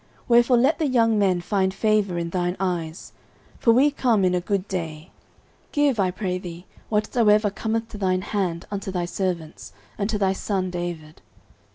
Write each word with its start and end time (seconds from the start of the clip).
Wherefore 0.27 0.57
let 0.57 0.79
the 0.79 0.87
young 0.87 1.19
men 1.19 1.41
find 1.41 1.71
favour 1.75 2.17
in 2.17 2.31
thine 2.31 2.57
eyes: 2.59 3.13
for 3.59 3.71
we 3.71 3.91
come 3.91 4.25
in 4.25 4.33
a 4.33 4.41
good 4.41 4.67
day: 4.67 5.11
give, 5.71 5.99
I 5.99 6.09
pray 6.09 6.39
thee, 6.39 6.65
whatsoever 6.89 7.51
cometh 7.51 7.89
to 7.89 7.99
thine 7.99 8.23
hand 8.23 8.65
unto 8.71 8.89
thy 8.89 9.05
servants, 9.05 9.73
and 9.99 10.09
to 10.09 10.17
thy 10.17 10.33
son 10.33 10.71
David. 10.71 11.21